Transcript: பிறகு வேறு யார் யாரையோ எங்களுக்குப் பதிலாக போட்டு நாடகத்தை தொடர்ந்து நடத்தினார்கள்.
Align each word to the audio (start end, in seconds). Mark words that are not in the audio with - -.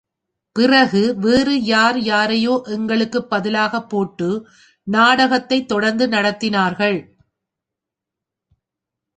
பிறகு 0.55 1.15
வேறு 1.17 1.63
யார் 1.63 1.99
யாரையோ 1.99 2.61
எங்களுக்குப் 2.65 3.29
பதிலாக 3.29 3.83
போட்டு 3.83 4.29
நாடகத்தை 4.87 5.65
தொடர்ந்து 5.65 6.07
நடத்தினார்கள். 6.07 6.99